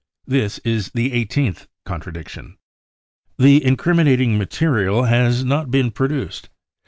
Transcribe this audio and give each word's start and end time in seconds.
Ifhis 0.27 0.59
is 0.65 0.89
the 0.95 1.13
eighteenth 1.13 1.67
contradiction. 1.85 2.57
The 3.37 3.59
^Incriminating 3.59 4.35
Material 4.35 5.03
has 5.03 5.43
not 5.45 5.69
been 5.69 5.91
pro 5.91 6.07
duced. 6.07 6.49